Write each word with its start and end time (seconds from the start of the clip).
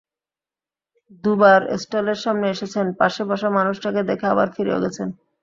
দুবার 1.23 1.61
স্টলের 1.81 2.19
সামনে 2.23 2.47
এসেছেন, 2.49 2.85
পাশে 2.99 3.21
বসা 3.29 3.49
মানুষটাকে 3.57 4.01
দেখে 4.09 4.25
আবার 4.27 4.47
ফিরেও 4.55 4.83
গেছেন। 4.83 5.07